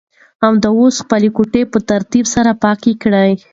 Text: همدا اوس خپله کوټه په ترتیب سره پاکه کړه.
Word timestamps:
همدا 0.43 0.69
اوس 0.79 0.95
خپله 1.03 1.27
کوټه 1.37 1.61
په 1.71 1.79
ترتیب 1.89 2.25
سره 2.33 2.51
پاکه 2.63 2.91
کړه. 3.01 3.23